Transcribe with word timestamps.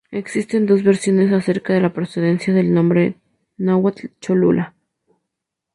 Existen 0.09 0.65
dos 0.65 0.81
versiones 0.81 1.31
acerca 1.31 1.73
de 1.73 1.79
la 1.81 1.93
procedencia 1.93 2.55
del 2.55 2.73
nombre 2.73 3.19
náhuatl 3.55 4.07
"Cholula". 4.19 4.75